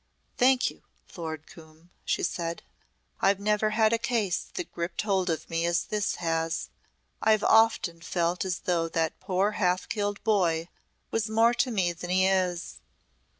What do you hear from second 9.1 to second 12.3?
poor half killed boy was more to me than he